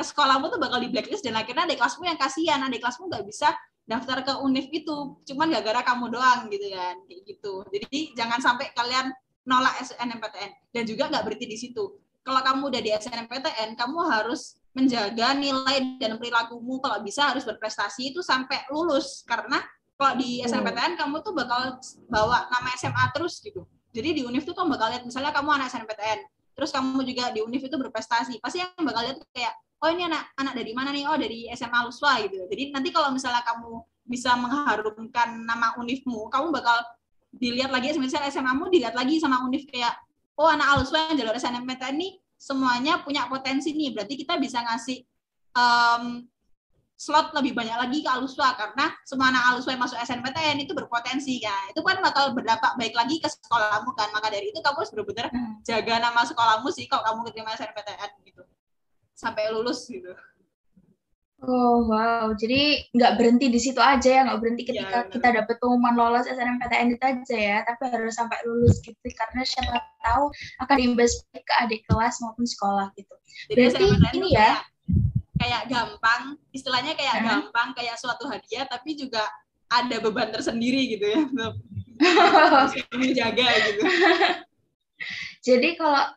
[0.00, 2.58] sekolahmu tuh bakal di blacklist dan akhirnya adik kelasmu yang kasihan.
[2.66, 3.54] Adik kelasmu nggak bisa
[3.86, 5.20] daftar ke univ itu.
[5.28, 7.52] Cuman gara-gara kamu doang gitu kan kayak gitu.
[7.70, 11.84] Jadi jangan sampai kalian nolak SNMPTN dan juga nggak berhenti di situ.
[12.24, 16.82] Kalau kamu udah di SNMPTN kamu harus menjaga nilai dan perilakumu.
[16.82, 19.22] Kalau bisa harus berprestasi itu sampai lulus.
[19.22, 19.62] Karena
[19.94, 21.78] kalau di SNMPTN kamu tuh bakal
[22.10, 23.62] bawa nama SMA terus gitu.
[23.94, 27.42] Jadi di univ tuh kamu bakal lihat misalnya kamu anak SNMPTN terus kamu juga di
[27.42, 28.38] univ itu berprestasi.
[28.38, 31.04] Pasti yang bakal lihat kayak oh ini anak anak dari mana nih?
[31.08, 32.46] Oh dari SMA Luswa gitu.
[32.46, 36.76] Jadi nanti kalau misalnya kamu bisa mengharumkan nama univmu kamu bakal
[37.32, 39.96] dilihat lagi misalnya SMA-mu dilihat lagi sama univ kayak
[40.38, 42.08] oh anak Aluswa yang jalur SNMPTN ini
[42.38, 43.94] semuanya punya potensi nih.
[43.94, 45.02] Berarti kita bisa ngasih
[45.56, 46.26] um,
[46.94, 51.42] slot lebih banyak lagi ke Aluswa karena semua anak Aluswa yang masuk SNPTN itu berpotensi
[51.42, 51.54] ya.
[51.70, 54.10] Itu kan bakal berdampak baik lagi ke sekolahmu kan.
[54.14, 55.64] Maka dari itu kamu harus benar-benar hmm.
[55.66, 58.42] jaga nama sekolahmu sih kalau kamu keterima SNPTN gitu
[59.14, 60.12] sampai lulus gitu.
[61.44, 65.60] Oh wow, jadi nggak berhenti di situ aja ya, nggak berhenti ketika ya, kita dapat
[65.60, 70.32] pengumuman lolos SNMPTN itu aja ya, tapi harus sampai lulus gitu, karena siapa tahu
[70.64, 73.12] akan imbas ke adik kelas maupun sekolah gitu.
[73.52, 74.64] Jadi Berarti ini ya,
[75.36, 77.26] kayak gampang, istilahnya kayak hmm.
[77.28, 79.28] gampang, kayak suatu hadiah, tapi juga
[79.68, 81.20] ada beban tersendiri gitu ya,
[83.00, 83.82] menjaga gitu.
[85.44, 86.08] Jadi kalau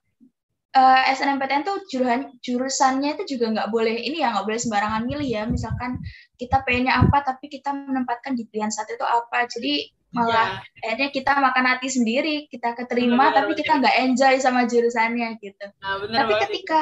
[0.78, 5.04] uh, eh, SNMPTN tuh jurusan jurusannya itu juga nggak boleh ini ya nggak boleh sembarangan
[5.10, 5.44] milih ya.
[5.50, 5.98] Misalkan
[6.38, 9.50] kita pengennya apa tapi kita menempatkan di pilihan satu itu apa.
[9.50, 10.88] Jadi malah ya.
[10.88, 15.28] akhirnya kita makan hati sendiri kita keterima bener, tapi bener, kita nggak enjoy sama jurusannya
[15.44, 15.66] gitu.
[15.84, 16.82] Nah, bener tapi ketika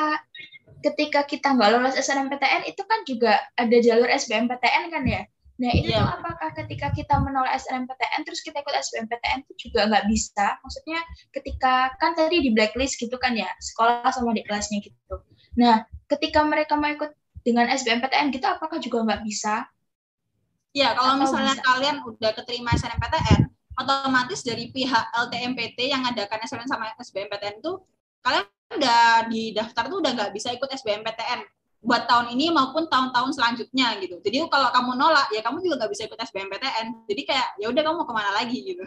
[0.86, 5.88] ketika kita nggak lolos SNMPTN itu kan juga ada jalur SBMPTN kan ya Nah, itu
[5.88, 6.04] yeah.
[6.04, 10.60] tuh apakah ketika kita menolak SNMPTN terus kita ikut SBMPTN itu juga nggak bisa?
[10.60, 11.00] Maksudnya
[11.32, 15.16] ketika kan tadi di blacklist gitu kan ya, sekolah sama di kelasnya gitu.
[15.56, 17.16] Nah, ketika mereka mau ikut
[17.48, 19.64] dengan SBMPTN gitu apakah juga nggak bisa?
[20.76, 21.64] Ya, kalau Atau misalnya bisa?
[21.64, 23.42] kalian udah keterima SNMPTN,
[23.80, 27.80] otomatis dari pihak LTMPT yang adakan SNM sama SBMPTN itu
[28.20, 28.44] kalian
[28.76, 31.48] udah di daftar tuh udah nggak bisa ikut SBMPTN
[31.86, 34.18] buat tahun ini maupun tahun-tahun selanjutnya gitu.
[34.26, 37.06] Jadi kalau kamu nolak ya kamu juga nggak bisa ikut SBMPTN.
[37.06, 38.82] Jadi kayak ya udah kamu mau ke mana lagi gitu.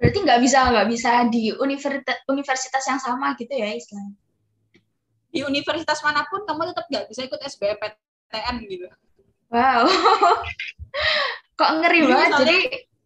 [0.00, 4.16] Berarti nggak bisa nggak bisa di universitas universitas yang sama gitu ya Islam?
[5.28, 8.88] Di universitas mana pun kamu tetap nggak bisa ikut SBMPTN gitu.
[9.52, 9.84] Wow.
[11.60, 12.28] Kok ngeri banget.
[12.32, 12.58] misalnya- Jadi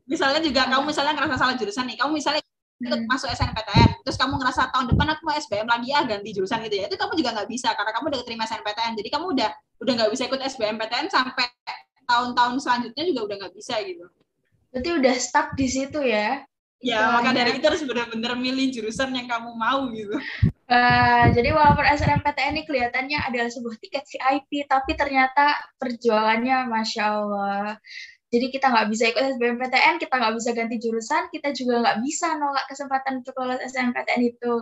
[0.04, 2.44] Misalnya juga kamu misalnya ngerasa salah jurusan nih, kamu misalnya
[2.82, 3.06] ikut Hmm.
[3.06, 6.74] masuk SNPTN, terus kamu ngerasa tahun depan aku mau SBM lagi ya ganti jurusan gitu
[6.82, 9.50] ya, itu kamu juga nggak bisa karena kamu udah terima SNPTN, jadi kamu udah
[9.84, 11.46] udah nggak bisa ikut SBMPTN sampai
[12.04, 14.04] tahun-tahun selanjutnya juga udah nggak bisa gitu.
[14.74, 16.42] berarti udah stuck di situ ya.
[16.84, 20.18] Ya maka dari itu harus benar-benar milih jurusan yang kamu mau gitu.
[20.68, 27.78] Eh, jadi walaupun SNMPTN ini kelihatannya adalah sebuah tiket VIP, tapi ternyata perjuangannya Masya Allah.
[28.34, 32.34] Jadi kita nggak bisa ikut SBMPTN, kita nggak bisa ganti jurusan, kita juga nggak bisa
[32.34, 34.54] nolak kesempatan untuk lolos SNMPTN itu.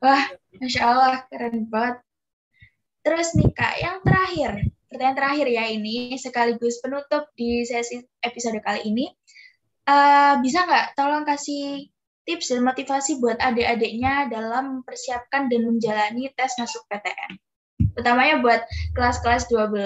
[0.00, 0.24] Wah,
[0.56, 2.00] Masya Allah, keren banget.
[3.04, 4.50] Terus nih Kak, yang terakhir,
[4.88, 9.12] pertanyaan terakhir ya ini, sekaligus penutup di sesi episode kali ini.
[9.82, 11.92] Eh, bisa nggak tolong kasih
[12.24, 17.36] tips dan motivasi buat adik-adiknya dalam mempersiapkan dan menjalani tes masuk PTN.
[17.98, 18.62] Utamanya buat
[18.96, 19.78] kelas-kelas 12,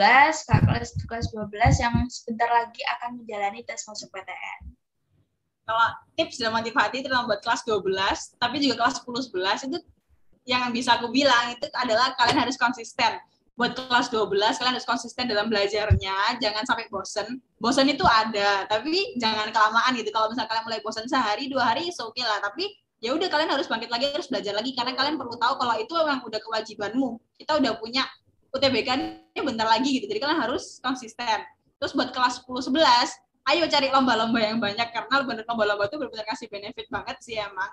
[0.47, 4.73] kak kelas kelas 12 yang sebentar lagi akan menjalani tes masuk PTN.
[5.67, 9.79] Kalau tips dan motivasi terutama buat kelas 12, tapi juga kelas 10 11 itu
[10.47, 13.19] yang bisa aku bilang itu adalah kalian harus konsisten.
[13.59, 17.43] Buat kelas 12 kalian harus konsisten dalam belajarnya, jangan sampai bosen.
[17.59, 20.15] Bosen itu ada, tapi jangan kelamaan gitu.
[20.15, 22.39] Kalau misalnya kalian mulai bosen sehari, dua hari, oke okay lah.
[22.39, 25.75] Tapi ya udah kalian harus bangkit lagi, harus belajar lagi karena kalian perlu tahu kalau
[25.77, 27.21] itu memang udah kewajibanmu.
[27.37, 28.09] Kita udah punya
[28.57, 28.89] UTBK
[29.37, 30.09] ini bentar lagi gitu.
[30.09, 31.45] Jadi kalian harus konsisten.
[31.77, 36.27] Terus buat kelas 10 11, ayo cari lomba-lomba yang banyak karena bener lomba-lomba itu benar-benar
[36.33, 37.69] kasih benefit banget sih emang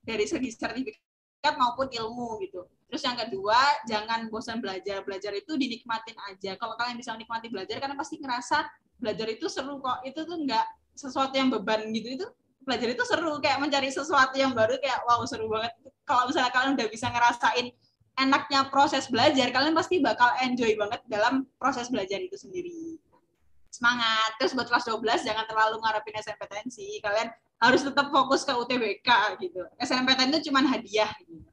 [0.00, 2.64] dari segi sertifikat maupun ilmu gitu.
[2.86, 5.02] Terus yang kedua, jangan bosan belajar.
[5.02, 6.54] Belajar itu dinikmatin aja.
[6.54, 8.62] Kalau kalian bisa menikmati belajar, karena pasti ngerasa
[9.02, 10.06] belajar itu seru kok.
[10.06, 12.14] Itu tuh nggak sesuatu yang beban gitu.
[12.14, 12.26] Itu
[12.66, 13.38] belajar itu seru.
[13.38, 15.72] Kayak mencari sesuatu yang baru, kayak wow seru banget.
[16.02, 17.66] Kalau misalnya kalian udah bisa ngerasain
[18.16, 22.98] enaknya proses belajar, kalian pasti bakal enjoy banget dalam proses belajar itu sendiri.
[23.70, 24.34] Semangat.
[24.42, 26.98] Terus buat kelas 12, jangan terlalu ngarepin SNPTN sih.
[26.98, 27.30] Kalian
[27.62, 29.08] harus tetap fokus ke UTBK
[29.40, 29.62] gitu.
[29.80, 31.44] SNMPTN itu cuma hadiah gitu.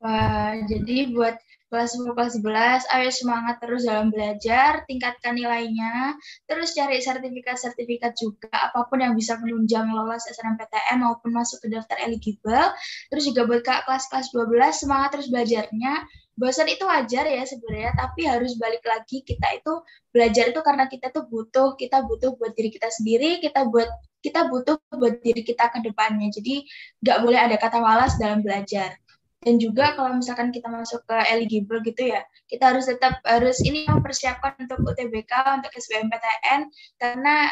[0.00, 1.36] Wah, jadi buat
[1.70, 6.18] kelas 10, kelas 11, ayo semangat terus dalam belajar, tingkatkan nilainya,
[6.50, 11.94] terus cari sertifikat-sertifikat juga, apa pun yang bisa menunjang lolos SNMPTN maupun masuk ke daftar
[12.02, 12.74] eligible.
[13.14, 15.94] Terus juga buat kak kelas-kelas 12, semangat terus belajarnya.
[16.34, 19.72] Bosan itu wajar ya sebenarnya, tapi harus balik lagi kita itu
[20.10, 23.86] belajar itu karena kita tuh butuh, kita butuh buat diri kita sendiri, kita buat
[24.20, 26.32] kita butuh buat diri kita ke depannya.
[26.34, 26.66] Jadi
[27.04, 28.98] nggak boleh ada kata malas dalam belajar
[29.40, 33.88] dan juga kalau misalkan kita masuk ke eligible gitu ya kita harus tetap harus ini
[33.88, 36.68] mempersiapkan untuk UTBK untuk SBMPTN
[37.00, 37.48] karena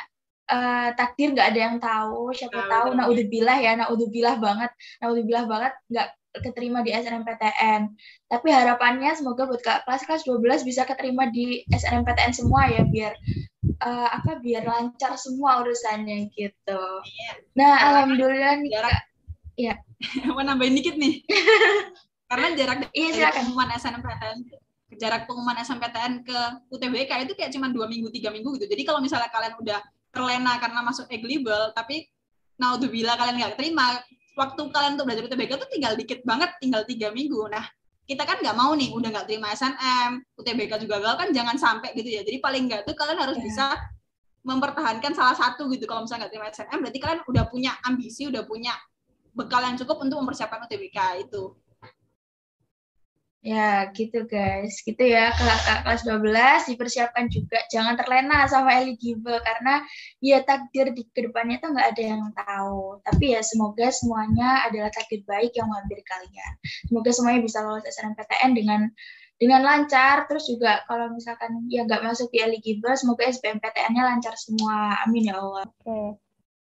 [0.52, 2.86] uh, takdir nggak ada yang tahu siapa Nah, tahu.
[2.92, 2.98] Betul.
[3.00, 4.70] naudzubillah ya naudzubillah banget.
[5.00, 6.08] Naudzubillah banget nggak
[6.44, 7.88] keterima di SNMPTN
[8.28, 13.16] tapi harapannya semoga buat kak kelas kelas 12 bisa keterima di SNMPTN semua ya biar
[13.80, 16.82] uh, apa biar lancar semua urusannya gitu.
[17.02, 17.30] Iya.
[17.56, 19.07] nah alhamdulillah nih jarak
[19.58, 19.78] kak
[20.30, 21.26] mau nambahin dikit nih?
[22.30, 23.34] Karena jarak Iya, dari silakan.
[23.42, 24.38] pengumuman SNMPTN
[24.94, 26.38] jarak pengumuman SNMPTN ke
[26.70, 28.66] UTBK itu kayak cuma dua minggu tiga minggu gitu.
[28.66, 32.08] Jadi kalau misalnya kalian udah terlena karena masuk eligible tapi
[32.56, 34.00] naudzubillah kalian nggak terima
[34.34, 37.48] waktu kalian untuk belajar UTBK itu tinggal dikit banget tinggal tiga minggu.
[37.48, 37.64] Nah
[38.04, 41.92] kita kan nggak mau nih udah nggak terima SNM UTBK juga gagal kan jangan sampai
[41.92, 42.20] gitu ya.
[42.24, 43.44] Jadi paling nggak tuh kalian harus Iya.
[43.44, 43.66] bisa
[44.42, 45.84] mempertahankan salah satu gitu.
[45.84, 48.72] Kalau misalnya nggak terima SNM berarti kalian udah punya ambisi udah punya
[49.36, 51.56] bekal yang cukup untuk mempersiapkan UTBK itu
[53.38, 54.82] Ya, gitu guys.
[54.82, 57.62] Gitu ya, kakak kelas 12 dipersiapkan juga.
[57.70, 59.86] Jangan terlena sama eligible, karena
[60.18, 62.98] ya takdir di ke depannya tuh nggak ada yang tahu.
[63.06, 66.52] Tapi ya semoga semuanya adalah takdir baik yang menghampiri kalian.
[66.90, 68.80] Semoga semuanya bisa lolos SNMPTN dengan
[69.38, 70.26] dengan lancar.
[70.26, 74.98] Terus juga kalau misalkan ya nggak masuk di eligible, semoga SBMPTN-nya lancar semua.
[75.06, 75.62] Amin ya Allah.
[75.62, 76.27] Oke.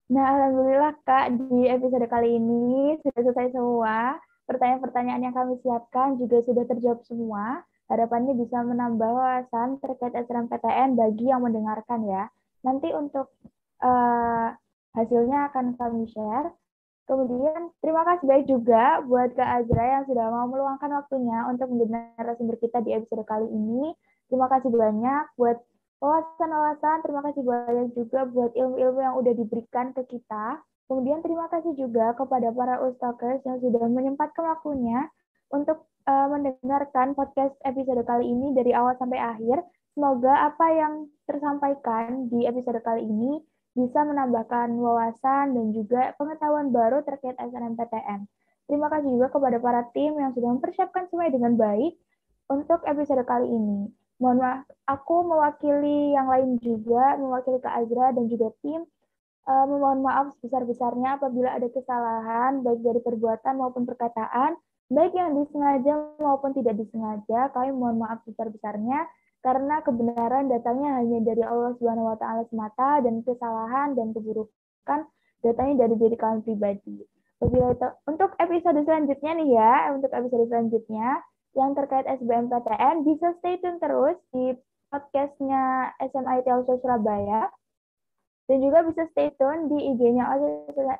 [0.08, 4.16] Nah, alhamdulillah Kak, di episode kali ini sudah selesai semua.
[4.48, 7.60] Pertanyaan-pertanyaan yang kami siapkan juga sudah terjawab semua.
[7.92, 12.24] Harapannya bisa menambah wawasan terkait SNMPTN bagi yang mendengarkan ya.
[12.64, 13.36] Nanti untuk
[13.84, 14.48] eh,
[14.96, 16.56] hasilnya akan kami share.
[17.04, 22.16] Kemudian terima kasih baik juga buat Kak Azra yang sudah mau meluangkan waktunya untuk menjadi
[22.16, 23.92] narasumber kita di episode kali ini.
[24.32, 25.60] Terima kasih banyak buat
[25.98, 30.62] wawasan-wawasan, terima kasih banyak juga buat ilmu-ilmu yang udah diberikan ke kita.
[30.88, 35.10] Kemudian terima kasih juga kepada para ustakers yang sudah menyempatkan waktunya
[35.52, 39.60] untuk eh, mendengarkan podcast episode kali ini dari awal sampai akhir.
[39.92, 43.42] Semoga apa yang tersampaikan di episode kali ini
[43.74, 48.26] bisa menambahkan wawasan dan juga pengetahuan baru terkait SNMPTN.
[48.70, 51.94] Terima kasih juga kepada para tim yang sudah mempersiapkan semuanya dengan baik
[52.48, 53.90] untuk episode kali ini.
[54.18, 54.60] Mohon maaf,
[54.90, 58.82] aku mewakili yang lain juga, mewakili Kak Azra dan juga tim.
[59.48, 64.60] Uh, memohon maaf sebesar-besarnya apabila ada kesalahan, baik dari perbuatan maupun perkataan,
[64.92, 67.48] baik yang disengaja maupun tidak disengaja.
[67.56, 69.08] Kami mohon maaf sebesar-besarnya
[69.40, 75.00] karena kebenaran datangnya hanya dari Allah Subhanahu wa taala semata dan kesalahan dan keburukan
[75.46, 77.06] datangnya dari diri kalian pribadi.
[77.38, 81.22] Untuk episode selanjutnya nih ya, untuk episode selanjutnya
[81.56, 84.56] yang terkait SBMPTN bisa stay tune terus di
[84.88, 87.48] podcastnya SMIT Auto Surabaya
[88.48, 90.24] dan juga bisa stay tune di IG-nya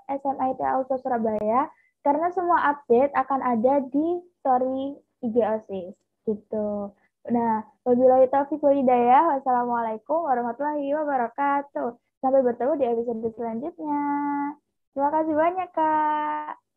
[0.08, 1.68] SMIT Auto Surabaya
[2.04, 5.94] karena semua update akan ada di story IG OSIS
[6.28, 6.92] gitu.
[7.28, 9.36] Nah, wabillahi taufiq wal hidayah.
[9.36, 11.96] Wassalamualaikum warahmatullahi wabarakatuh.
[12.24, 14.04] Sampai bertemu di episode selanjutnya.
[14.92, 16.67] Terima kasih banyak, Kak.